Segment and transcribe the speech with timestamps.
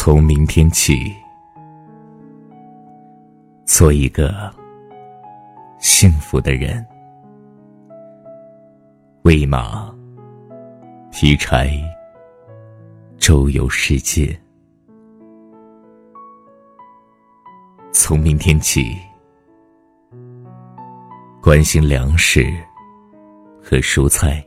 [0.00, 1.12] 从明天起，
[3.66, 4.48] 做一个
[5.80, 6.86] 幸福的人。
[9.22, 9.92] 喂马，
[11.10, 11.68] 劈柴，
[13.16, 14.40] 周游世界。
[17.90, 18.96] 从明天起，
[21.42, 22.46] 关心粮食
[23.60, 24.46] 和蔬菜。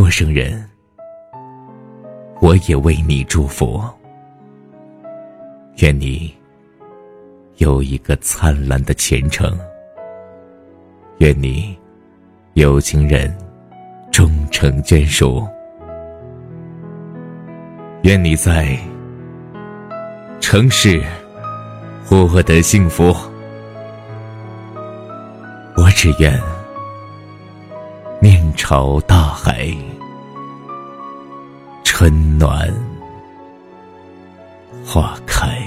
[0.00, 0.66] 陌生人，
[2.40, 3.78] 我也为你祝福。
[5.76, 6.34] 愿你
[7.58, 9.54] 有一个灿烂的前程。
[11.18, 11.76] 愿你
[12.54, 13.30] 有情人
[14.10, 15.46] 终成眷属。
[18.04, 18.74] 愿你在
[20.40, 21.04] 城市
[22.06, 23.14] 获得幸福。
[25.76, 26.40] 我只愿
[28.62, 29.74] 朝大海，
[31.82, 32.70] 春暖
[34.84, 35.66] 花开。